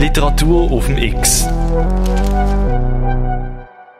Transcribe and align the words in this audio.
Literatur 0.00 0.72
auf 0.72 0.86
dem 0.86 0.96
X. 0.96 1.46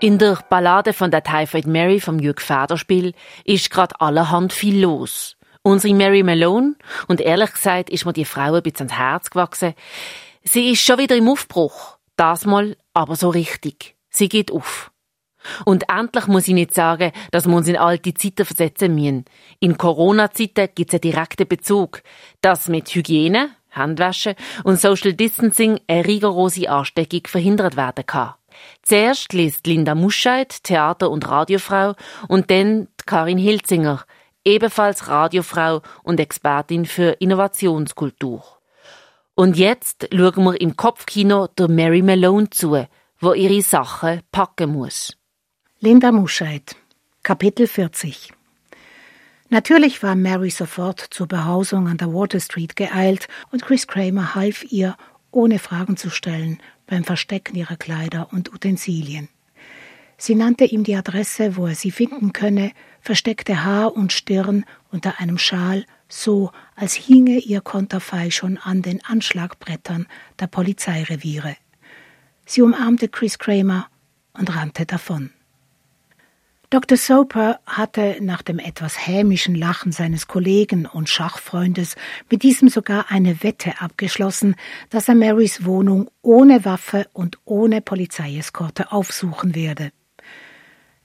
In 0.01 0.17
der 0.17 0.39
Ballade 0.49 0.95
von 0.95 1.11
der 1.11 1.23
Typhoid 1.23 1.67
Mary 1.67 2.01
vom 2.01 2.19
Jürg 2.19 2.41
Federspiel 2.41 3.13
ist 3.45 3.71
gerade 3.71 4.01
allerhand 4.01 4.55
viel 4.55 4.81
los. 4.81 5.37
Unsere 5.61 5.93
Mary 5.93 6.23
Malone, 6.23 6.77
und 7.07 7.21
ehrlich 7.21 7.53
gesagt 7.53 7.91
ist 7.91 8.07
mir 8.07 8.15
die 8.15 8.25
Frau 8.25 8.55
ein 8.55 8.63
bisschen 8.63 8.89
ans 8.89 8.99
Herz 8.99 9.29
gewachsen, 9.29 9.75
sie 10.43 10.71
ist 10.71 10.81
schon 10.81 10.97
wieder 10.97 11.17
im 11.17 11.29
Aufbruch. 11.29 11.99
Das 12.17 12.47
mal 12.47 12.79
aber 12.95 13.15
so 13.15 13.29
richtig. 13.29 13.95
Sie 14.09 14.31
geht 14.31 14.51
auf. 14.51 14.91
Und 15.67 15.85
endlich 15.91 16.27
muss 16.29 16.49
ich 16.49 16.55
nicht 16.55 16.73
sagen, 16.73 17.13
dass 17.31 17.47
wir 17.47 17.55
uns 17.55 17.69
in 17.69 17.77
alte 17.77 18.15
Zeiten 18.15 18.47
versetzen 18.47 18.95
müssen. 18.95 19.27
In 19.59 19.77
Corona-Zeiten 19.77 20.71
gibt 20.75 20.95
es 20.95 20.95
einen 20.95 21.13
direkten 21.13 21.47
Bezug, 21.47 22.03
dass 22.41 22.71
mit 22.71 22.89
Hygiene, 22.89 23.51
Handwaschen 23.71 24.35
und 24.65 24.81
Social 24.81 25.13
Distancing 25.13 25.81
eine 25.87 26.07
rigorose 26.07 26.69
Ansteckung 26.69 27.23
verhindert 27.27 27.77
werden 27.77 28.07
kann. 28.07 28.35
Zuerst 28.83 29.33
liest 29.33 29.67
Linda 29.67 29.95
Muscheid, 29.95 30.63
Theater- 30.65 31.11
und 31.11 31.29
Radiofrau, 31.29 31.95
und 32.29 32.51
dann 32.51 32.89
Karin 33.07 33.39
Hilzinger, 33.39 34.05
ebenfalls 34.45 35.09
Radiofrau 35.09 35.83
und 36.03 36.21
Expertin 36.21 36.85
für 36.87 37.13
Innovationskultur. 37.21 38.43
Und 39.35 39.57
jetzt 39.57 40.09
schauen 40.13 40.45
wir 40.45 40.61
im 40.61 40.77
Kopfkino 40.77 41.47
der 41.47 41.69
Mary 41.69 42.03
Malone 42.03 42.51
zu, 42.51 42.87
wo 43.19 43.33
ihre 43.33 43.63
Sachen 43.63 44.23
packen 44.33 44.73
muss. 44.73 45.17
Linda 45.79 46.13
Muscheid, 46.13 46.77
Kapitel 47.23 47.67
40 47.67 48.40
Natürlich 49.53 50.01
war 50.05 50.15
Mary 50.15 50.51
sofort 50.51 51.01
zur 51.11 51.27
Behausung 51.27 51.89
an 51.89 51.97
der 51.97 52.15
Water 52.15 52.39
Street 52.39 52.77
geeilt 52.77 53.27
und 53.51 53.63
Chris 53.63 53.89
Kramer 53.89 54.37
half 54.37 54.65
ihr, 54.71 54.97
ohne 55.33 55.59
Fragen 55.59 55.97
zu 55.97 56.09
stellen, 56.09 56.63
beim 56.87 57.03
Verstecken 57.03 57.57
ihrer 57.57 57.77
Kleider 57.77 58.29
und 58.33 58.55
Utensilien. 58.55 59.29
Sie 60.17 60.37
nannte 60.37 60.67
ihm 60.67 60.85
die 60.85 60.95
Adresse, 60.95 61.57
wo 61.57 61.67
er 61.67 61.75
sie 61.75 61.91
finden 61.91 62.33
könne, 62.33 62.71
versteckte 63.01 63.65
Haar 63.65 63.97
und 63.97 64.13
Stirn 64.13 64.65
unter 64.93 65.19
einem 65.19 65.39
Schal, 65.39 65.85
so 66.09 66.53
als 66.77 66.95
hinge 66.95 67.39
ihr 67.39 67.61
Konterfei 67.61 68.31
schon 68.31 68.57
an 68.57 68.83
den 68.83 69.05
Anschlagbrettern 69.05 70.07
der 70.39 70.47
Polizeireviere. 70.47 71.57
Sie 72.47 72.63
umarmte 72.63 73.09
Chris 73.09 73.39
Kramer 73.39 73.89
und 74.33 74.55
rannte 74.55 74.87
davon. 74.87 75.31
Dr. 76.71 76.97
Soper 76.97 77.59
hatte 77.67 78.19
nach 78.21 78.43
dem 78.43 78.61
etwas 78.61 79.05
hämischen 79.05 79.57
Lachen 79.57 79.91
seines 79.91 80.29
Kollegen 80.29 80.87
und 80.87 81.09
Schachfreundes 81.09 81.97
mit 82.31 82.45
diesem 82.45 82.69
sogar 82.69 83.07
eine 83.11 83.43
Wette 83.43 83.81
abgeschlossen, 83.81 84.55
dass 84.89 85.09
er 85.09 85.17
Marys 85.17 85.65
Wohnung 85.65 86.09
ohne 86.23 86.65
Waffe 86.65 87.09
und 87.13 87.39
ohne 87.45 87.81
Polizeieskorte 87.81 88.93
aufsuchen 88.93 89.57
werde. 89.57 89.91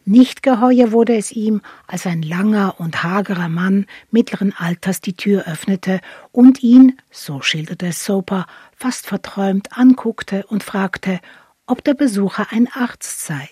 Nicht 0.08 0.44
geheuer 0.44 0.92
wurde 0.92 1.18
es 1.18 1.32
ihm, 1.32 1.64
als 1.88 2.06
ein 2.06 2.22
langer 2.22 2.76
und 2.78 3.02
hagerer 3.02 3.50
Mann 3.50 3.88
mittleren 4.12 4.54
Alters 4.56 5.02
die 5.02 5.16
Tür 5.16 5.48
öffnete 5.48 6.00
und 6.32 6.62
ihn, 6.62 7.02
so 7.10 7.42
schilderte 7.42 7.88
es 7.88 8.06
Soper, 8.06 8.46
fast 8.76 9.08
verträumt 9.08 9.76
anguckte 9.76 10.46
und 10.46 10.64
fragte, 10.64 11.20
ob 11.66 11.84
der 11.84 11.96
Besucher 11.96 12.52
ein 12.52 12.68
Arzt 12.72 13.26
sei. 13.26 13.50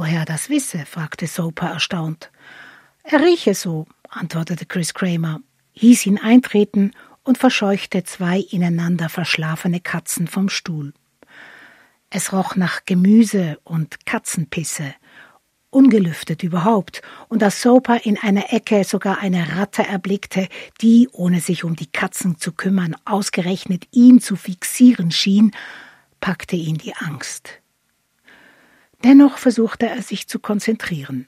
Woher 0.00 0.20
er 0.20 0.24
das 0.24 0.48
wisse? 0.48 0.86
fragte 0.86 1.26
Soper 1.26 1.66
erstaunt. 1.66 2.30
Er 3.02 3.20
rieche 3.20 3.54
so, 3.54 3.86
antwortete 4.08 4.64
Chris 4.64 4.94
Kramer, 4.94 5.42
hieß 5.72 6.06
ihn 6.06 6.16
eintreten 6.16 6.92
und 7.22 7.36
verscheuchte 7.36 8.02
zwei 8.04 8.38
ineinander 8.38 9.10
verschlafene 9.10 9.78
Katzen 9.78 10.26
vom 10.26 10.48
Stuhl. 10.48 10.94
Es 12.08 12.32
roch 12.32 12.56
nach 12.56 12.86
Gemüse 12.86 13.58
und 13.62 14.06
Katzenpisse, 14.06 14.94
ungelüftet 15.68 16.42
überhaupt, 16.44 17.02
und 17.28 17.42
als 17.42 17.60
Soper 17.60 18.00
in 18.02 18.16
einer 18.16 18.54
Ecke 18.54 18.84
sogar 18.84 19.18
eine 19.18 19.58
Ratte 19.58 19.82
erblickte, 19.86 20.48
die, 20.80 21.10
ohne 21.12 21.40
sich 21.40 21.62
um 21.62 21.76
die 21.76 21.92
Katzen 21.92 22.38
zu 22.38 22.52
kümmern, 22.52 22.96
ausgerechnet 23.04 23.86
ihn 23.90 24.22
zu 24.22 24.36
fixieren 24.36 25.10
schien, 25.10 25.50
packte 26.20 26.56
ihn 26.56 26.78
die 26.78 26.94
Angst. 26.94 27.60
Dennoch 29.04 29.38
versuchte 29.38 29.88
er 29.88 30.02
sich 30.02 30.28
zu 30.28 30.38
konzentrieren. 30.38 31.26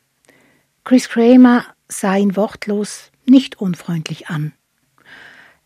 Chris 0.85 1.09
Kramer 1.09 1.65
sah 1.89 2.17
ihn 2.17 2.37
wortlos, 2.37 3.11
nicht 3.25 3.61
unfreundlich 3.61 4.29
an. 4.29 4.53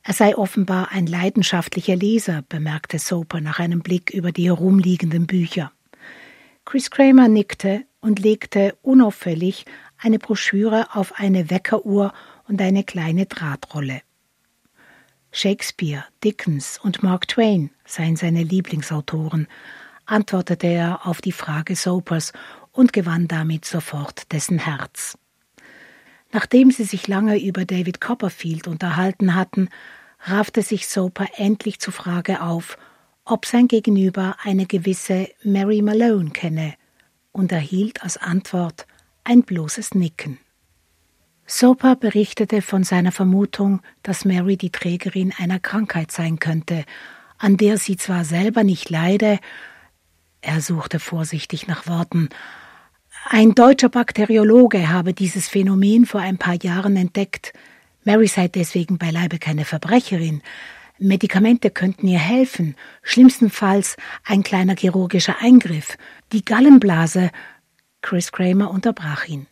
Er 0.03 0.15
sei 0.15 0.37
offenbar 0.37 0.93
ein 0.93 1.07
leidenschaftlicher 1.07 1.97
Leser, 1.97 2.45
bemerkte 2.49 2.99
Soper 2.99 3.41
nach 3.41 3.59
einem 3.59 3.81
Blick 3.81 4.11
über 4.11 4.31
die 4.31 4.47
herumliegenden 4.47 5.27
Bücher. 5.27 5.73
Chris 6.65 6.91
Kramer 6.91 7.29
nickte 7.29 7.85
und 8.01 8.21
legte 8.21 8.77
unauffällig 8.83 9.65
eine 9.99 10.19
Broschüre 10.19 10.95
auf 10.95 11.19
eine 11.19 11.51
Weckeruhr 11.51 12.13
und 12.47 12.61
eine 12.61 12.85
kleine 12.85 13.27
Drahtrolle. 13.27 14.03
Shakespeare, 15.33 16.05
Dickens 16.23 16.79
und 16.83 17.03
Mark 17.03 17.29
Twain 17.29 17.71
seien 17.85 18.17
seine 18.17 18.43
Lieblingsautoren, 18.43 19.49
antwortete 20.07 20.67
er 20.67 21.07
auf 21.07 21.21
die 21.21 21.33
Frage 21.33 21.77
Sopers 21.77 22.33
und 22.73 22.93
gewann 22.93 23.29
damit 23.29 23.65
sofort 23.65 24.33
dessen 24.33 24.59
Herz. 24.59 25.19
Nachdem 26.33 26.71
sie 26.71 26.85
sich 26.85 27.09
lange 27.09 27.41
über 27.41 27.65
David 27.65 28.01
Copperfield 28.01 28.67
unterhalten 28.69 29.35
hatten, 29.35 29.69
raffte 30.21 30.63
sich 30.63 30.89
Soper 30.89 31.27
endlich 31.37 31.79
zur 31.79 31.93
Frage 31.93 32.43
auf, 32.43 32.79
ob 33.25 33.47
sein 33.47 33.69
Gegenüber 33.69 34.37
eine 34.43 34.67
gewisse 34.67 35.29
Mary 35.43 35.83
Malone 35.83 36.31
kenne, 36.31 36.75
und 37.33 37.53
erhielt 37.53 38.03
als 38.03 38.17
Antwort 38.17 38.87
ein 39.23 39.43
bloßes 39.43 39.95
Nicken. 39.95 40.39
Soper 41.47 41.95
berichtete 41.95 42.63
von 42.63 42.83
seiner 42.83 43.13
Vermutung, 43.13 43.83
dass 44.03 44.25
Mary 44.25 44.57
die 44.57 44.71
Trägerin 44.71 45.35
einer 45.37 45.61
Krankheit 45.61 46.11
sein 46.11 46.39
könnte, 46.39 46.85
an 47.39 47.57
der 47.59 47.77
sie 47.77 47.97
zwar 47.97 48.25
selber 48.25 48.65
nicht 48.65 48.89
leide, 48.89 49.39
er 50.47 50.61
suchte 50.61 51.01
vorsichtig 51.01 51.67
nach 51.67 51.87
Worten. 51.89 52.29
Ein 53.29 53.57
deutscher 53.57 53.89
Bakteriologe 53.89 54.89
habe 54.89 55.13
dieses 55.13 55.49
Phänomen 55.49 56.07
vor 56.07 56.21
ein 56.21 56.39
paar 56.39 56.55
Jahren 56.55 56.97
entdeckt. 56.97 57.53
Mary 58.05 58.29
sei 58.29 58.47
deswegen 58.47 58.97
beileibe 58.97 59.39
keine 59.41 59.65
Verbrecherin. 59.65 60.43
Medikamente 60.99 61.71
könnten 61.71 62.07
ihr 62.07 62.21
helfen, 62.21 62.77
schlimmstenfalls 63.03 63.97
ein 64.25 64.45
kleiner 64.45 64.77
chirurgischer 64.77 65.37
Eingriff. 65.41 65.99
Die 66.33 66.45
Gallenblase. 66.45 67.31
Chris 68.01 68.31
Kramer 68.31 68.71
unterbrach 68.71 69.27
ihn. 69.27 69.49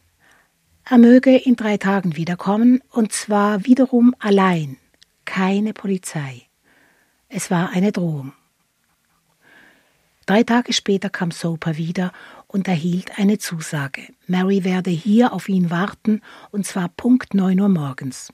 Er 0.89 0.99
möge 0.99 1.37
in 1.37 1.57
drei 1.57 1.77
Tagen 1.77 2.17
wiederkommen, 2.17 2.83
und 2.91 3.13
zwar 3.13 3.67
wiederum 3.67 4.15
allein. 4.21 4.77
Keine 5.25 5.73
Polizei. 5.73 6.43
Es 7.29 7.51
war 7.51 7.71
eine 7.71 7.91
Drohung. 7.91 8.33
Drei 10.27 10.43
Tage 10.43 10.73
später 10.73 11.11
kam 11.11 11.31
Soper 11.31 11.77
wieder 11.77 12.13
und 12.47 12.67
erhielt 12.67 13.19
eine 13.19 13.39
Zusage. 13.39 14.03
Mary 14.27 14.65
werde 14.65 14.91
hier 14.91 15.33
auf 15.33 15.49
ihn 15.49 15.71
warten, 15.71 16.23
und 16.51 16.67
zwar 16.67 16.89
Punkt 16.89 17.35
neun 17.35 17.61
Uhr 17.61 17.69
morgens. 17.69 18.33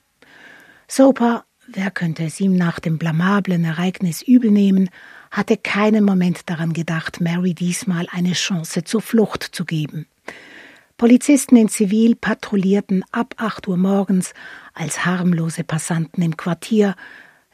Soper, 0.87 1.43
wer 1.67 1.91
könnte 1.91 2.23
es 2.23 2.39
ihm 2.39 2.55
nach 2.55 2.79
dem 2.79 2.97
blamablen 2.97 3.65
Ereignis 3.65 4.21
übel 4.21 4.51
nehmen, 4.51 4.89
hatte 5.31 5.57
keinen 5.57 6.03
Moment 6.03 6.49
daran 6.49 6.73
gedacht, 6.73 7.19
Mary 7.19 7.53
diesmal 7.53 8.07
eine 8.11 8.33
Chance 8.33 8.83
zur 8.83 9.01
Flucht 9.01 9.43
zu 9.43 9.65
geben. 9.65 10.07
Polizisten 10.97 11.55
in 11.55 11.67
Zivil 11.67 12.15
patrouillierten 12.15 13.03
ab 13.11 13.33
acht 13.37 13.67
Uhr 13.67 13.77
morgens 13.77 14.33
als 14.73 15.05
harmlose 15.05 15.63
Passanten 15.63 16.21
im 16.21 16.37
Quartier, 16.37 16.95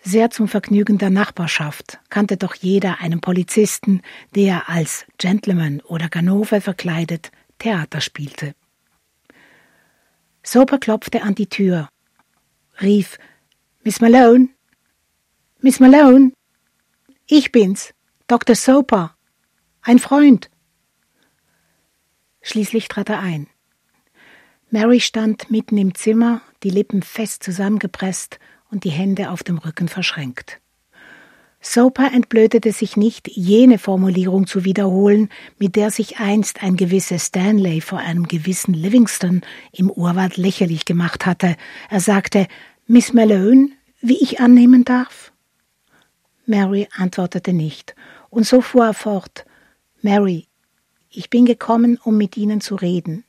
sehr 0.04 0.30
zum 0.30 0.48
Vergnügen 0.48 0.98
der 0.98 1.10
Nachbarschaft 1.10 2.00
kannte 2.10 2.38
doch 2.38 2.56
jeder 2.56 3.02
einen 3.02 3.20
Polizisten, 3.20 4.02
der 4.36 4.70
als 4.70 5.06
Gentleman 5.18 5.82
oder 5.82 6.10
Ganove 6.10 6.62
verkleidet 6.62 7.32
Theater 7.60 8.02
spielte. 8.02 8.56
Soper 10.44 10.78
klopfte 10.78 11.24
an 11.24 11.36
die 11.36 11.48
Tür, 11.48 11.90
rief 12.82 13.18
Miss 13.84 14.00
Malone, 14.00 14.50
Miss 15.60 15.80
Malone, 15.80 16.32
ich 17.28 17.52
bin's, 17.52 17.94
Dr. 18.28 18.56
Soper, 18.56 19.16
ein 19.82 20.00
Freund. 20.00 20.50
Schließlich 22.42 22.88
trat 22.88 23.10
er 23.10 23.20
ein. 23.20 23.48
Mary 24.70 25.00
stand 25.00 25.50
mitten 25.50 25.78
im 25.78 25.96
Zimmer, 25.96 26.42
die 26.64 26.70
Lippen 26.70 27.02
fest 27.02 27.44
zusammengepresst 27.44 28.40
und 28.72 28.84
die 28.84 28.90
Hände 28.90 29.32
auf 29.32 29.44
dem 29.44 29.58
Rücken 29.58 29.88
verschränkt. 29.88 30.60
Soper 31.60 32.12
entblödete 32.14 32.72
sich 32.72 32.98
nicht, 32.98 33.28
jene 33.28 33.80
Formulierung 33.80 34.48
zu 34.48 34.64
wiederholen, 34.64 35.30
mit 35.58 35.76
der 35.76 35.92
sich 35.92 36.18
einst 36.20 36.64
ein 36.64 36.78
gewisser 36.78 37.20
Stanley 37.20 37.82
vor 37.82 38.00
einem 38.00 38.28
gewissen 38.28 38.74
Livingston 38.74 39.42
im 39.72 39.90
Urwald 39.90 40.38
lächerlich 40.38 40.86
gemacht 40.86 41.26
hatte. 41.26 41.56
Er 41.90 42.00
sagte, 42.00 42.48
Miss 42.86 43.12
Malone, 43.12 43.70
wie 44.02 44.18
ich 44.22 44.40
annehmen 44.40 44.86
darf? 44.86 45.34
Mary 46.46 46.88
antwortete 46.96 47.52
nicht, 47.52 47.96
und 48.30 48.46
so 48.46 48.62
fuhr 48.62 48.86
er 48.86 48.94
fort 48.94 49.46
Mary, 50.02 50.48
ich 51.10 51.30
bin 51.30 51.46
gekommen, 51.46 52.00
um 52.04 52.18
mit 52.18 52.38
Ihnen 52.38 52.62
zu 52.62 52.76
reden. 52.76 53.24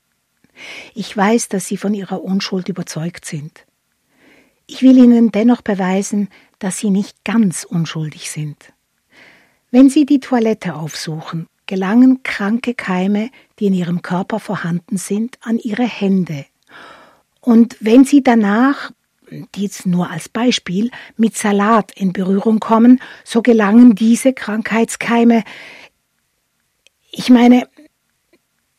Ich 0.95 1.17
weiß, 1.17 1.49
dass 1.49 1.67
Sie 1.67 1.77
von 1.77 1.95
Ihrer 1.95 2.23
Unschuld 2.23 2.69
überzeugt 2.69 3.25
sind. 3.25 3.65
Ich 4.71 4.83
will 4.83 4.99
Ihnen 4.99 5.33
dennoch 5.33 5.63
beweisen, 5.63 6.29
dass 6.59 6.79
Sie 6.79 6.91
nicht 6.91 7.25
ganz 7.25 7.65
unschuldig 7.65 8.31
sind. 8.31 8.75
Wenn 9.71 9.89
Sie 9.89 10.05
die 10.05 10.21
Toilette 10.21 10.75
aufsuchen, 10.75 11.47
gelangen 11.67 12.23
kranke 12.23 12.75
Keime, 12.75 13.31
die 13.59 13.67
in 13.67 13.75
Ihrem 13.75 14.03
Körper 14.03 14.39
vorhanden 14.39 14.99
sind, 14.99 15.39
an 15.41 15.59
Ihre 15.59 15.85
Hände. 15.85 16.45
Und 17.41 17.79
wenn 17.81 18.05
Sie 18.05 18.23
danach, 18.23 18.93
dies 19.55 19.87
nur 19.87 20.11
als 20.11 20.29
Beispiel, 20.29 20.91
mit 21.17 21.35
Salat 21.35 21.93
in 21.93 22.13
Berührung 22.13 22.61
kommen, 22.61 23.01
so 23.25 23.41
gelangen 23.41 23.95
diese 23.95 24.35
Krankheitskeime. 24.35 25.45
Ich 27.11 27.31
meine, 27.31 27.67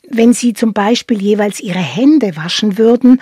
wenn 0.08 0.34
Sie 0.34 0.54
zum 0.54 0.74
Beispiel 0.74 1.20
jeweils 1.20 1.60
Ihre 1.60 1.80
Hände 1.80 2.36
waschen 2.36 2.78
würden, 2.78 3.22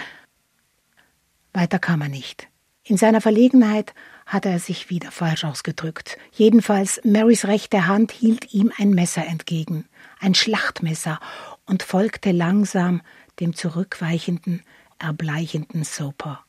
weiter 1.54 1.80
kam 1.80 2.02
er 2.02 2.10
nicht. 2.10 2.50
In 2.90 2.96
seiner 2.96 3.20
Verlegenheit 3.20 3.94
hatte 4.26 4.48
er 4.48 4.60
sich 4.60 4.90
wieder 4.90 5.12
falsch 5.12 5.44
ausgedrückt. 5.44 6.18
Jedenfalls 6.32 7.02
Marys 7.04 7.44
rechte 7.44 7.86
Hand 7.86 8.14
hielt 8.14 8.54
ihm 8.54 8.72
ein 8.78 8.92
Messer 8.92 9.26
entgegen, 9.26 9.90
ein 10.22 10.34
Schlachtmesser, 10.34 11.20
und 11.66 11.84
folgte 11.84 12.32
langsam 12.32 13.02
dem 13.42 13.54
zurückweichenden, 13.54 14.64
erbleichenden 15.00 15.84
Soper. 15.84 16.46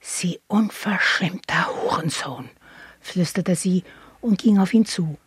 Sie 0.00 0.40
unverschämter 0.48 1.68
Hurensohn, 1.68 2.50
flüsterte 3.00 3.54
sie 3.54 3.84
und 4.20 4.42
ging 4.42 4.58
auf 4.58 4.74
ihn 4.74 4.86
zu. 4.86 5.18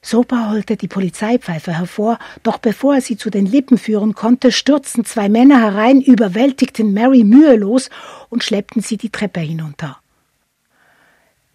Sopa 0.00 0.50
holte 0.50 0.76
die 0.76 0.88
Polizeipfeife 0.88 1.76
hervor, 1.76 2.18
doch 2.42 2.58
bevor 2.58 2.96
er 2.96 3.00
sie 3.00 3.16
zu 3.16 3.30
den 3.30 3.46
Lippen 3.46 3.78
führen 3.78 4.14
konnte, 4.14 4.52
stürzten 4.52 5.04
zwei 5.04 5.28
Männer 5.28 5.60
herein, 5.60 6.00
überwältigten 6.00 6.94
Mary 6.94 7.24
mühelos 7.24 7.90
und 8.28 8.44
schleppten 8.44 8.80
sie 8.80 8.96
die 8.96 9.10
Treppe 9.10 9.40
hinunter. 9.40 9.98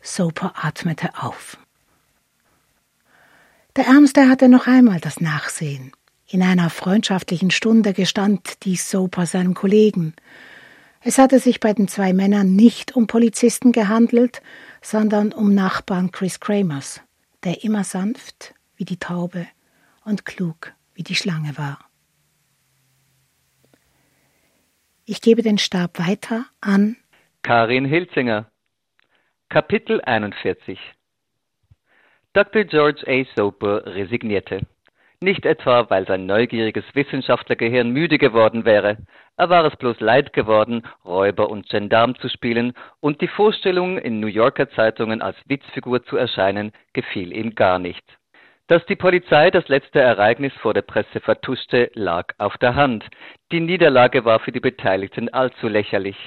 Soper 0.02 0.54
atmete 0.62 1.10
auf. 1.18 1.58
Der 3.78 3.88
Ärmste 3.88 4.28
hatte 4.28 4.50
noch 4.50 4.68
einmal 4.68 5.00
das 5.00 5.22
Nachsehen. 5.22 5.94
In 6.28 6.44
einer 6.44 6.70
freundschaftlichen 6.70 7.52
Stunde 7.52 7.94
gestand 7.94 8.64
dies 8.66 8.90
Soper 8.90 9.26
seinem 9.26 9.54
Kollegen. 9.54 10.14
Es 11.02 11.18
hatte 11.18 11.40
sich 11.40 11.60
bei 11.60 11.74
den 11.74 11.88
zwei 11.88 12.14
Männern 12.14 12.56
nicht 12.56 12.96
um 12.96 13.08
Polizisten 13.08 13.72
gehandelt, 13.72 14.42
sondern 14.82 15.32
um 15.32 15.56
Nachbarn 15.56 16.12
Chris 16.12 16.40
Kramers 16.40 17.02
der 17.44 17.64
immer 17.64 17.84
sanft 17.84 18.54
wie 18.76 18.86
die 18.86 18.98
Taube 18.98 19.48
und 20.06 20.26
klug 20.26 20.74
wie 20.94 21.04
die 21.04 21.16
Schlange 21.16 21.58
war. 21.58 21.80
Ich 25.06 25.22
gebe 25.22 25.42
den 25.42 25.58
Stab 25.58 26.00
weiter 26.00 26.46
an 26.62 26.96
Karin 27.42 27.86
Hilzinger. 27.86 28.50
Kapitel 29.50 30.02
41 30.02 30.80
Dr. 32.34 32.64
George 32.64 33.04
A. 33.06 33.26
Soper 33.36 33.86
resignierte. 33.86 34.66
Nicht 35.24 35.46
etwa, 35.46 35.90
weil 35.90 36.06
sein 36.06 36.26
neugieriges 36.26 36.84
Wissenschaftlergehirn 36.96 37.90
müde 37.92 38.18
geworden 38.18 38.66
wäre, 38.66 38.98
er 39.38 39.50
war 39.50 39.64
es 39.64 39.74
bloß 39.78 40.02
leid 40.02 40.34
geworden, 40.34 40.84
Räuber 41.06 41.50
und 41.50 41.70
Gendarm 41.70 42.16
zu 42.20 42.28
spielen, 42.28 42.74
und 43.00 43.22
die 43.22 43.30
Vorstellung, 43.30 43.98
in 43.98 44.20
New 44.20 44.28
Yorker 44.28 44.70
Zeitungen 44.72 45.22
als 45.22 45.38
Witzfigur 45.48 46.04
zu 46.04 46.18
erscheinen, 46.18 46.74
gefiel 46.92 47.32
ihm 47.32 47.56
gar 47.56 47.80
nicht. 47.80 48.04
Dass 48.68 48.86
die 48.88 48.98
Polizei 48.98 49.50
das 49.50 49.70
letzte 49.70 50.02
Ereignis 50.02 50.52
vor 50.56 50.74
der 50.74 50.82
Presse 50.82 51.22
vertuschte, 51.22 51.90
lag 51.94 52.34
auf 52.38 52.58
der 52.58 52.76
Hand. 52.76 53.06
Die 53.54 53.62
Niederlage 53.62 54.26
war 54.26 54.42
für 54.42 54.52
die 54.52 54.60
Beteiligten 54.60 55.30
allzu 55.30 55.70
lächerlich. 55.70 56.18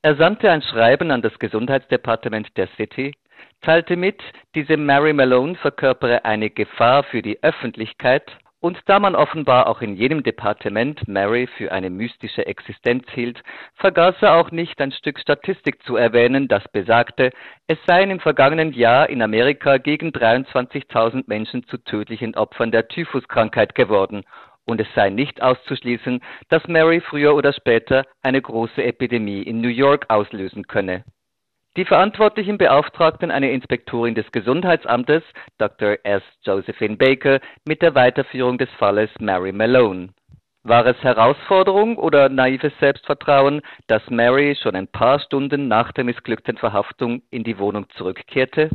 Er 0.00 0.16
sandte 0.16 0.50
ein 0.50 0.62
Schreiben 0.62 1.10
an 1.10 1.20
das 1.20 1.38
Gesundheitsdepartement 1.38 2.56
der 2.56 2.68
City, 2.78 3.12
teilte 3.62 3.96
mit, 3.96 4.22
diese 4.54 4.76
Mary 4.76 5.12
Malone 5.12 5.54
verkörpere 5.56 6.24
eine 6.24 6.50
Gefahr 6.50 7.04
für 7.04 7.22
die 7.22 7.42
Öffentlichkeit, 7.42 8.24
und 8.60 8.76
da 8.86 8.98
man 8.98 9.14
offenbar 9.14 9.68
auch 9.68 9.82
in 9.82 9.94
jedem 9.94 10.24
Departement 10.24 11.06
Mary 11.06 11.46
für 11.46 11.70
eine 11.70 11.90
mystische 11.90 12.44
Existenz 12.46 13.04
hielt, 13.10 13.40
vergaß 13.76 14.16
er 14.20 14.34
auch 14.34 14.50
nicht 14.50 14.80
ein 14.80 14.90
Stück 14.90 15.20
Statistik 15.20 15.80
zu 15.84 15.96
erwähnen, 15.96 16.48
das 16.48 16.66
besagte, 16.72 17.30
es 17.68 17.78
seien 17.86 18.10
im 18.10 18.18
vergangenen 18.18 18.72
Jahr 18.72 19.08
in 19.10 19.22
Amerika 19.22 19.78
gegen 19.78 20.08
23.000 20.08 21.24
Menschen 21.28 21.68
zu 21.68 21.78
tödlichen 21.78 22.34
Opfern 22.34 22.72
der 22.72 22.88
Typhuskrankheit 22.88 23.76
geworden 23.76 24.24
und 24.68 24.80
es 24.80 24.88
sei 24.94 25.10
nicht 25.10 25.40
auszuschließen, 25.40 26.20
dass 26.48 26.66
Mary 26.66 27.00
früher 27.00 27.34
oder 27.34 27.52
später 27.52 28.04
eine 28.22 28.42
große 28.42 28.82
Epidemie 28.82 29.42
in 29.42 29.60
New 29.60 29.68
York 29.68 30.06
auslösen 30.08 30.66
könne. 30.66 31.04
Die 31.76 31.84
Verantwortlichen 31.84 32.58
beauftragten 32.58 33.30
eine 33.30 33.52
Inspektorin 33.52 34.14
des 34.14 34.30
Gesundheitsamtes, 34.32 35.22
Dr. 35.58 35.98
S. 36.02 36.22
Josephine 36.42 36.96
Baker, 36.96 37.40
mit 37.66 37.82
der 37.82 37.94
Weiterführung 37.94 38.58
des 38.58 38.70
Falles 38.78 39.10
Mary 39.20 39.52
Malone. 39.52 40.08
War 40.64 40.86
es 40.86 41.02
Herausforderung 41.02 41.96
oder 41.96 42.28
naives 42.28 42.72
Selbstvertrauen, 42.80 43.62
dass 43.86 44.02
Mary 44.10 44.56
schon 44.60 44.74
ein 44.74 44.88
paar 44.88 45.20
Stunden 45.20 45.68
nach 45.68 45.92
der 45.92 46.04
missglückten 46.04 46.56
Verhaftung 46.56 47.22
in 47.30 47.44
die 47.44 47.58
Wohnung 47.58 47.88
zurückkehrte? 47.90 48.70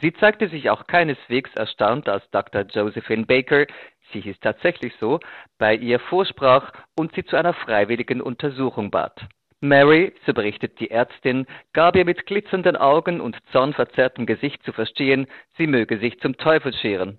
Sie 0.00 0.12
zeigte 0.14 0.48
sich 0.48 0.70
auch 0.70 0.86
keineswegs 0.86 1.50
erstaunt, 1.54 2.08
als 2.08 2.28
Dr. 2.30 2.62
Josephine 2.62 3.26
Baker, 3.26 3.66
sie 4.12 4.20
hieß 4.20 4.40
tatsächlich 4.40 4.94
so, 4.98 5.20
bei 5.58 5.74
ihr 5.74 5.98
vorsprach 5.98 6.72
und 6.96 7.14
sie 7.14 7.24
zu 7.24 7.36
einer 7.36 7.52
freiwilligen 7.52 8.22
Untersuchung 8.22 8.90
bat. 8.90 9.26
Mary, 9.64 10.12
so 10.26 10.34
berichtet 10.34 10.78
die 10.78 10.90
Ärztin, 10.90 11.46
gab 11.72 11.96
ihr 11.96 12.04
mit 12.04 12.26
glitzernden 12.26 12.76
Augen 12.76 13.20
und 13.20 13.38
zornverzerrtem 13.50 14.26
Gesicht 14.26 14.62
zu 14.62 14.72
verstehen, 14.72 15.26
sie 15.56 15.66
möge 15.66 15.98
sich 15.98 16.20
zum 16.20 16.36
Teufel 16.36 16.74
scheren. 16.74 17.18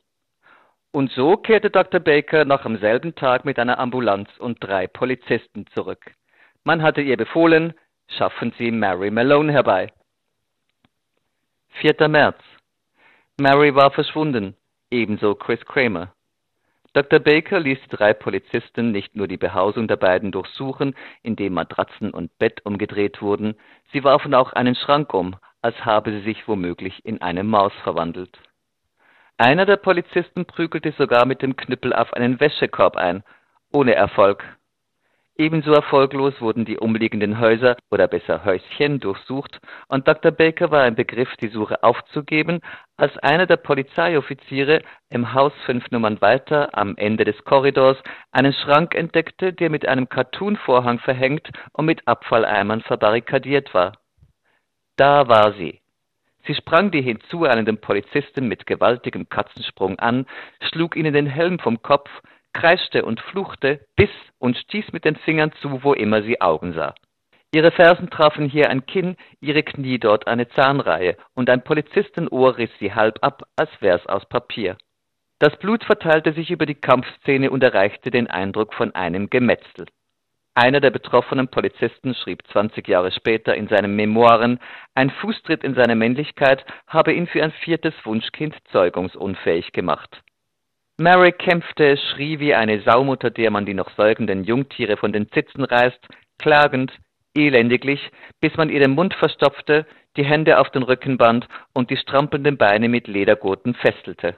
Und 0.92 1.12
so 1.12 1.38
kehrte 1.38 1.72
Dr. 1.72 2.00
Baker 2.00 2.46
noch 2.46 2.64
am 2.64 2.78
selben 2.78 3.16
Tag 3.16 3.46
mit 3.46 3.58
einer 3.58 3.80
Ambulanz 3.80 4.30
und 4.38 4.64
drei 4.64 4.86
Polizisten 4.88 5.66
zurück. 5.74 6.14
Man 6.64 6.84
hatte 6.84 7.02
ihr 7.02 7.18
befohlen, 7.18 7.74
schaffen 8.08 8.54
Sie 8.58 8.72
Mary 8.72 9.10
Malone 9.10 9.52
herbei. 9.52 9.92
4. 11.82 12.08
März. 12.08 12.38
Mary 13.38 13.76
war 13.76 13.92
verschwunden, 13.92 14.56
ebenso 14.92 15.36
Chris 15.36 15.66
Kramer. 15.66 16.15
Dr. 16.96 17.20
Baker 17.20 17.60
ließ 17.60 17.78
die 17.84 17.98
drei 17.98 18.14
Polizisten 18.14 18.94
nicht 18.94 19.18
nur 19.18 19.28
die 19.28 19.36
Behausung 19.36 19.90
der 19.90 19.98
beiden 19.98 20.32
durchsuchen, 20.32 20.96
indem 21.24 21.54
Matratzen 21.54 22.12
und 22.12 22.38
Bett 22.38 22.66
umgedreht 22.66 23.22
wurden, 23.22 23.56
sie 23.92 24.06
warfen 24.06 24.34
auch 24.34 24.54
einen 24.54 24.76
Schrank 24.76 25.14
um, 25.14 25.36
als 25.62 25.76
habe 25.84 26.12
sie 26.12 26.22
sich 26.22 26.48
womöglich 26.48 27.06
in 27.06 27.22
eine 27.22 27.44
Maus 27.44 27.74
verwandelt. 27.84 28.40
Einer 29.38 29.66
der 29.66 29.76
Polizisten 29.76 30.46
prügelte 30.46 30.94
sogar 30.94 31.26
mit 31.26 31.42
dem 31.42 31.58
Knüppel 31.58 31.92
auf 31.92 32.14
einen 32.14 32.40
Wäschekorb 32.40 32.96
ein, 32.96 33.26
ohne 33.74 33.94
Erfolg. 33.94 34.46
Ebenso 35.38 35.74
erfolglos 35.74 36.40
wurden 36.40 36.64
die 36.64 36.78
umliegenden 36.78 37.40
Häuser 37.40 37.76
oder 37.92 38.08
besser 38.08 38.46
Häuschen 38.46 39.02
durchsucht, 39.02 39.60
und 39.90 40.08
Dr. 40.08 40.32
Baker 40.32 40.72
war 40.72 40.88
im 40.88 40.96
Begriff, 40.96 41.30
die 41.42 41.50
Suche 41.50 41.84
aufzugeben, 41.84 42.62
als 42.96 43.18
einer 43.18 43.46
der 43.46 43.58
Polizeioffiziere 43.58 44.82
im 45.10 45.34
Haus 45.34 45.52
fünf 45.66 45.92
Nummern 45.92 46.22
weiter 46.22 46.70
am 46.78 46.96
Ende 46.96 47.26
des 47.26 47.44
Korridors 47.44 47.98
einen 48.32 48.54
Schrank 48.54 48.96
entdeckte, 48.96 49.52
der 49.52 49.70
mit 49.70 49.86
einem 49.86 50.08
Cartoonvorhang 50.08 51.00
verhängt 51.00 51.50
und 51.74 51.86
mit 51.86 52.08
Abfalleimern 52.08 52.80
verbarrikadiert 52.80 53.74
war. 53.74 53.92
Da 54.96 55.28
war 55.28 55.52
sie. 55.54 55.82
Sie 56.48 56.56
sprang 56.56 56.92
die 56.92 57.02
hinzueilenden 57.02 57.82
Polizisten 57.82 58.48
mit 58.48 58.66
gewaltigem 58.66 59.28
Katzensprung 59.28 60.00
an, 60.00 60.28
schlug 60.62 60.96
ihnen 60.96 61.14
den 61.14 61.26
Helm 61.26 61.60
vom 61.60 61.82
Kopf, 61.82 62.10
kreischte 62.56 63.06
und 63.06 63.20
fluchte, 63.20 63.82
biss 63.96 64.10
und 64.40 64.58
stieß 64.58 64.94
mit 64.94 65.06
den 65.06 65.18
Fingern 65.18 65.52
zu, 65.62 65.84
wo 65.84 65.94
immer 65.94 66.24
sie 66.24 66.42
Augen 66.42 66.74
sah. 66.74 66.96
Ihre 67.54 67.72
Fersen 67.72 68.10
trafen 68.10 68.50
hier 68.50 68.70
ein 68.70 68.86
Kinn, 68.86 69.18
ihre 69.40 69.64
Knie 69.64 70.00
dort 70.00 70.28
eine 70.28 70.48
Zahnreihe, 70.50 71.16
und 71.36 71.50
ein 71.50 71.64
Polizistenohr 71.64 72.58
riss 72.58 72.72
sie 72.80 72.94
halb 72.94 73.20
ab, 73.22 73.44
als 73.56 73.70
wär's 73.82 74.06
aus 74.08 74.26
Papier. 74.28 74.78
Das 75.40 75.56
Blut 75.58 75.84
verteilte 75.84 76.34
sich 76.34 76.50
über 76.50 76.66
die 76.66 76.76
Kampfszene 76.76 77.52
und 77.52 77.62
erreichte 77.62 78.10
den 78.10 78.28
Eindruck 78.28 78.74
von 78.74 78.96
einem 78.96 79.30
Gemetzel. 79.30 79.86
Einer 80.54 80.80
der 80.80 80.92
betroffenen 80.92 81.50
Polizisten 81.50 82.16
schrieb 82.16 82.48
20 82.48 82.88
Jahre 82.88 83.12
später 83.12 83.56
in 83.56 83.68
seinen 83.68 83.98
Memoiren, 83.98 84.60
ein 84.94 85.10
Fußtritt 85.10 85.66
in 85.66 85.76
seine 85.76 85.96
Männlichkeit 85.96 86.66
habe 86.88 87.12
ihn 87.12 87.28
für 87.28 87.44
ein 87.44 87.52
viertes 87.52 87.94
Wunschkind 88.06 88.56
zeugungsunfähig 88.72 89.74
gemacht. 89.74 90.24
Mary 90.98 91.34
kämpfte, 91.34 91.98
schrie 91.98 92.40
wie 92.40 92.56
eine 92.56 92.82
Saumutter, 92.82 93.30
der 93.30 93.52
man 93.52 93.66
die 93.66 93.74
noch 93.74 93.90
säugenden 93.98 94.46
Jungtiere 94.46 94.96
von 94.96 95.12
den 95.12 95.30
Zitzen 95.30 95.66
reißt, 95.66 96.00
klagend, 96.40 96.94
elendiglich, 97.34 98.00
bis 98.40 98.56
man 98.56 98.70
ihr 98.70 98.80
den 98.80 98.92
Mund 98.92 99.14
verstopfte, 99.14 99.86
die 100.16 100.24
Hände 100.24 100.58
auf 100.58 100.70
den 100.70 100.84
Rücken 100.84 101.18
band 101.18 101.50
und 101.74 101.90
die 101.90 101.98
strampelnden 101.98 102.58
Beine 102.58 102.88
mit 102.88 103.08
Ledergurten 103.08 103.76
festelte. 103.76 104.38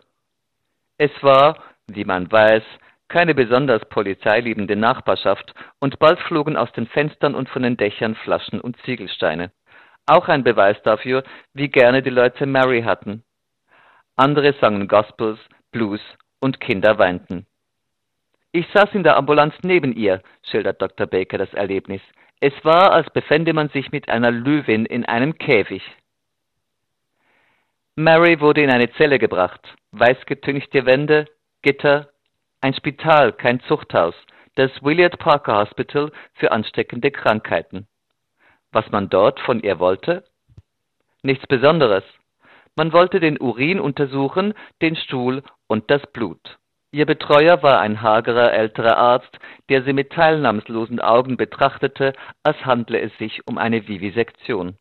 Es 0.97 1.11
war, 1.21 1.61
wie 1.85 2.05
man 2.05 2.31
weiß, 2.31 2.63
keine 3.07 3.35
besonders 3.35 3.85
polizeiliebende 3.89 4.75
Nachbarschaft, 4.75 5.53
und 5.79 5.99
bald 5.99 6.19
flogen 6.21 6.57
aus 6.57 6.71
den 6.71 6.87
Fenstern 6.87 7.35
und 7.35 7.49
von 7.49 7.61
den 7.61 7.77
Dächern 7.77 8.15
Flaschen 8.15 8.59
und 8.59 8.81
Ziegelsteine. 8.83 9.51
Auch 10.07 10.27
ein 10.27 10.43
Beweis 10.43 10.81
dafür, 10.81 11.23
wie 11.53 11.67
gerne 11.67 12.01
die 12.01 12.09
Leute 12.09 12.47
Mary 12.47 12.81
hatten. 12.81 13.23
Andere 14.15 14.55
sangen 14.59 14.87
Gospels, 14.87 15.37
Blues 15.71 16.01
und 16.39 16.59
Kinder 16.59 16.97
weinten. 16.97 17.45
Ich 18.51 18.67
saß 18.73 18.89
in 18.93 19.03
der 19.03 19.17
Ambulanz 19.17 19.53
neben 19.61 19.93
ihr, 19.93 20.21
schildert 20.49 20.81
Dr. 20.81 21.05
Baker 21.07 21.37
das 21.37 21.53
Erlebnis. 21.53 22.01
Es 22.39 22.53
war, 22.63 22.91
als 22.91 23.09
befände 23.11 23.53
man 23.53 23.69
sich 23.69 23.91
mit 23.91 24.09
einer 24.09 24.31
Löwin 24.31 24.85
in 24.85 25.05
einem 25.05 25.37
Käfig. 25.37 25.83
Mary 27.95 28.39
wurde 28.39 28.61
in 28.61 28.69
eine 28.69 28.91
Zelle 28.93 29.17
gebracht, 29.17 29.75
weißgetünchte 29.91 30.85
Wände, 30.85 31.25
Gitter, 31.63 32.09
ein 32.61 32.73
Spital, 32.73 33.33
kein 33.33 33.59
Zuchthaus, 33.61 34.15
das 34.55 34.71
Willard 34.83 35.19
Parker 35.19 35.57
Hospital 35.57 36.11
für 36.35 36.51
ansteckende 36.51 37.11
Krankheiten. 37.11 37.87
Was 38.71 38.89
man 38.91 39.09
dort 39.09 39.39
von 39.39 39.61
ihr 39.61 39.79
wollte? 39.79 40.23
Nichts 41.23 41.47
Besonderes. 41.47 42.03
Man 42.75 42.93
wollte 42.93 43.19
den 43.19 43.39
Urin 43.39 43.79
untersuchen, 43.79 44.53
den 44.81 44.95
Stuhl 44.95 45.43
und 45.67 45.89
das 45.91 46.01
Blut. 46.13 46.57
Ihr 46.91 47.05
Betreuer 47.05 47.61
war 47.63 47.79
ein 47.81 48.01
hagerer 48.01 48.53
älterer 48.53 48.97
Arzt, 48.97 49.37
der 49.69 49.83
sie 49.83 49.93
mit 49.93 50.11
teilnahmslosen 50.11 51.01
Augen 51.01 51.35
betrachtete, 51.35 52.13
als 52.43 52.65
handle 52.65 52.99
es 52.99 53.15
sich 53.17 53.41
um 53.45 53.57
eine 53.57 53.87
Vivisektion. 53.87 54.77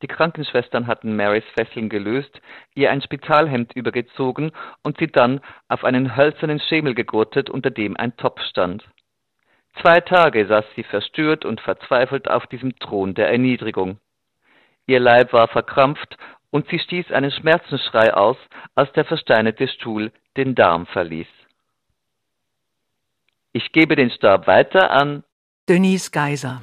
Die 0.00 0.06
Krankenschwestern 0.06 0.86
hatten 0.86 1.16
Marys 1.16 1.44
Fesseln 1.56 1.88
gelöst, 1.88 2.40
ihr 2.74 2.92
ein 2.92 3.02
Spitalhemd 3.02 3.74
übergezogen 3.74 4.52
und 4.84 4.98
sie 4.98 5.08
dann 5.08 5.40
auf 5.68 5.82
einen 5.82 6.16
hölzernen 6.16 6.60
Schemel 6.60 6.94
gegurtet, 6.94 7.50
unter 7.50 7.70
dem 7.70 7.96
ein 7.96 8.16
Topf 8.16 8.40
stand. 8.42 8.88
Zwei 9.82 10.00
Tage 10.00 10.46
saß 10.46 10.64
sie 10.76 10.84
verstört 10.84 11.44
und 11.44 11.60
verzweifelt 11.60 12.30
auf 12.30 12.46
diesem 12.46 12.78
Thron 12.78 13.14
der 13.14 13.30
Erniedrigung. 13.30 13.98
Ihr 14.86 15.00
Leib 15.00 15.32
war 15.32 15.48
verkrampft 15.48 16.16
und 16.50 16.68
sie 16.68 16.78
stieß 16.78 17.10
einen 17.12 17.30
Schmerzensschrei 17.30 18.14
aus, 18.14 18.36
als 18.74 18.92
der 18.92 19.04
versteinerte 19.04 19.66
Stuhl 19.68 20.12
den 20.38 20.54
Darm 20.54 20.86
verließ. 20.86 21.26
Ich 23.52 23.72
gebe 23.72 23.96
den 23.96 24.10
Stab 24.10 24.46
weiter 24.46 24.90
an 24.90 25.24
Denise 25.68 26.10
Geiser. 26.10 26.62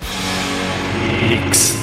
X. 1.29 1.77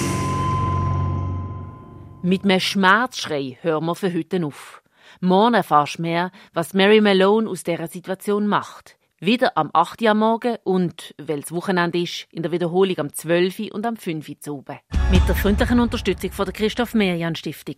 Mit 2.22 2.44
einem 2.44 2.60
Schmerzschrei 2.60 3.58
hören 3.60 3.84
wir 3.84 3.94
für 3.94 4.12
heute 4.12 4.44
auf. 4.44 4.82
Morgen 5.20 5.54
erfahrst 5.54 5.98
du 5.98 6.02
mehr, 6.02 6.32
was 6.54 6.72
Mary 6.72 7.00
Malone 7.00 7.48
aus 7.48 7.62
dieser 7.62 7.88
Situation 7.88 8.46
macht. 8.46 8.96
Wieder 9.20 9.56
am 9.56 9.70
8. 9.72 10.02
Uhr 10.02 10.10
am 10.10 10.18
Morgen 10.18 10.56
und, 10.64 11.14
weil 11.18 11.40
es 11.40 11.52
Wochenende 11.52 12.00
ist, 12.00 12.26
in 12.32 12.42
der 12.42 12.50
Wiederholung 12.50 12.98
am 12.98 13.12
12. 13.12 13.70
und 13.70 13.86
am 13.86 13.96
5. 13.96 14.28
Uhr 14.28 14.40
zu 14.40 14.56
oben. 14.56 14.78
Mit 15.10 15.28
der 15.28 15.36
freundlichen 15.36 15.78
Unterstützung 15.78 16.32
von 16.32 16.46
der 16.46 16.54
Christoph 16.54 16.94
Merian 16.94 17.36
Stiftung. 17.36 17.76